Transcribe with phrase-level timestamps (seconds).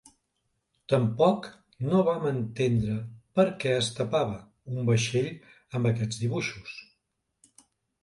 [0.93, 1.49] Tampoc
[1.91, 2.97] no vam entendre
[3.41, 4.41] per què es tapava,
[4.75, 5.33] un vaixell
[5.79, 6.79] amb aquests dibuixos.